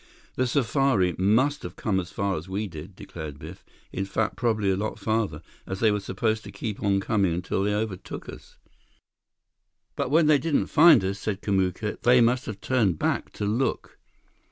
"The 0.35 0.47
safari 0.47 1.13
must 1.19 1.61
have 1.61 1.75
come 1.75 1.99
as 1.99 2.11
far 2.11 2.35
as 2.35 2.49
we 2.49 2.65
did," 2.65 2.95
declared 2.95 3.37
Biff, 3.37 3.63
"in 3.91 4.03
fact 4.05 4.35
probably 4.35 4.71
a 4.71 4.75
lot 4.75 4.97
farther, 4.97 5.43
as 5.67 5.79
they 5.79 5.91
were 5.91 5.99
supposed 5.99 6.43
to 6.45 6.51
keep 6.51 6.81
on 6.81 6.99
coming 6.99 7.31
until 7.31 7.61
they 7.61 7.75
overtook 7.75 8.27
us." 8.27 8.57
"But 9.95 10.09
when 10.09 10.25
they 10.25 10.39
didn't 10.39 10.65
find 10.73 11.03
us," 11.05 11.19
said 11.19 11.43
Kamuka, 11.43 12.01
"they 12.01 12.19
must 12.19 12.47
have 12.47 12.61
turned 12.61 12.97
back 12.97 13.31
to 13.33 13.45
look." 13.45 13.99